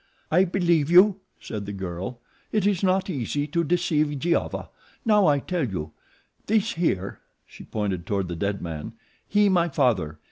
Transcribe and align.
"I 0.31 0.45
believe 0.45 0.89
you," 0.89 1.19
said 1.39 1.67
the 1.67 1.73
girl. 1.73 2.21
"It 2.51 2.65
is 2.65 2.81
not 2.81 3.07
easy 3.07 3.45
to 3.45 3.63
deceive 3.63 4.17
Giova. 4.17 4.69
Now 5.05 5.27
I 5.27 5.37
tell 5.37 5.67
you. 5.69 5.91
This 6.47 6.71
here," 6.73 7.19
she 7.45 7.65
pointed 7.65 8.07
toward 8.07 8.27
the 8.27 8.35
dead 8.35 8.63
man, 8.63 8.93
"he 9.27 9.47
my 9.47 9.69
father. 9.69 10.17